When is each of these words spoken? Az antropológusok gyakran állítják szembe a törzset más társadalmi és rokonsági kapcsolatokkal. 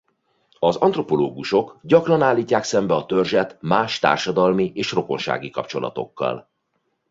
Az 0.59 0.75
antropológusok 0.75 1.77
gyakran 1.83 2.21
állítják 2.21 2.63
szembe 2.63 2.93
a 2.95 3.05
törzset 3.05 3.57
más 3.61 3.99
társadalmi 3.99 4.71
és 4.75 4.91
rokonsági 4.91 5.49
kapcsolatokkal. 5.49 6.49